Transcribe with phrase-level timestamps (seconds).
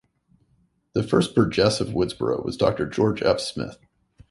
[0.93, 3.39] The first Burgess of Woodsboro was Doctor George F.
[3.39, 3.77] Smith.